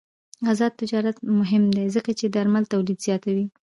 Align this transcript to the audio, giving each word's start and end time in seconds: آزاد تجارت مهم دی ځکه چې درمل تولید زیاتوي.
آزاد 0.51 0.73
تجارت 0.81 1.17
مهم 1.39 1.63
دی 1.75 1.85
ځکه 1.95 2.11
چې 2.19 2.25
درمل 2.35 2.63
تولید 2.73 2.99
زیاتوي. 3.07 3.45